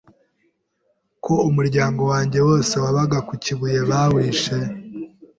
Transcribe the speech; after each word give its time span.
ko 1.23 1.33
umuryango 1.49 2.01
wanjye 2.11 2.39
wose 2.47 2.73
wabaga 2.83 3.17
ku 3.27 3.33
kibuye 3.43 3.79
bawishe 3.89 4.57